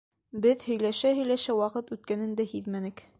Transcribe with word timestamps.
...Беҙ 0.45 0.63
һөйләшә-һөйләшә 0.69 1.57
ваҡыт 1.61 1.95
үткәнен 1.97 2.35
дә 2.41 2.51
һиҙмәнек. 2.55 3.09